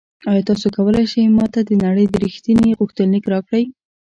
ایا 0.29 0.43
تاسو 0.49 0.67
کولی 0.75 1.05
شئ 1.11 1.23
ما 1.37 1.45
ته 1.53 1.59
د 1.69 1.71
نړۍ 1.83 2.05
ریښتیني 2.23 2.71
غوښتنلیک 2.79 3.25
راکړئ؟ 3.33 3.63